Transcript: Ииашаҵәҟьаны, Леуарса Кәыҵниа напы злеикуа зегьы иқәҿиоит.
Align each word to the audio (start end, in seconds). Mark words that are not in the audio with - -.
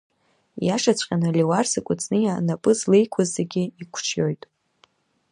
Ииашаҵәҟьаны, 0.63 1.29
Леуарса 1.37 1.79
Кәыҵниа 1.85 2.45
напы 2.45 2.71
злеикуа 2.77 3.23
зегьы 3.33 3.63
иқәҿиоит. 3.81 4.43